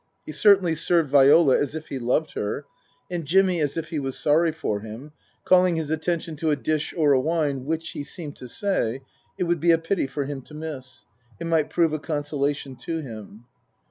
He 0.25 0.31
certainly 0.31 0.73
served 0.73 1.11
Viola 1.11 1.59
as 1.59 1.75
if 1.75 1.89
he 1.89 1.99
loved 1.99 2.33
her, 2.33 2.65
and 3.11 3.23
Jimmy 3.23 3.61
as 3.61 3.77
if 3.77 3.89
he 3.89 3.99
was 3.99 4.17
sorry 4.17 4.51
for 4.51 4.79
him, 4.79 5.11
calling 5.45 5.75
his 5.75 5.91
attention 5.91 6.35
to 6.37 6.49
a 6.49 6.55
dish 6.55 6.91
or 6.97 7.13
a 7.13 7.19
wine 7.21 7.65
which, 7.65 7.89
he 7.91 8.03
seemed 8.03 8.35
to 8.37 8.47
say, 8.49 9.01
it 9.37 9.43
would 9.43 9.59
be 9.59 9.69
a 9.69 9.77
pity 9.77 10.07
for 10.07 10.25
him 10.25 10.41
to 10.41 10.55
miss 10.55 11.05
it 11.39 11.45
might 11.45 11.69
prove 11.69 11.93
a 11.93 11.99
consolation 11.99 12.75
to 12.77 12.99
him. 13.01 13.45